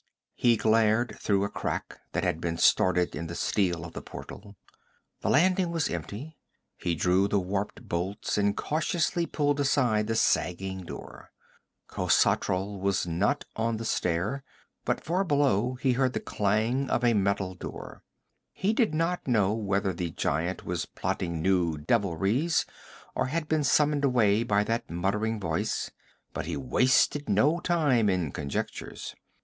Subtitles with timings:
[0.33, 4.55] He glared through a crack that had been started in the steel of the portal.
[5.19, 6.39] The landing was empty.
[6.75, 11.29] He drew the warped bolts and cautiously pulled aside the sagging door.
[11.87, 14.43] Khosatral was not on the stair,
[14.85, 18.01] but far below he heard the clang of a metal door.
[18.53, 22.65] He did not know whether the giant was plotting new devilries
[23.13, 25.91] or had been summoned away by that muttering voice,
[26.33, 29.13] but he wasted no time in conjectures.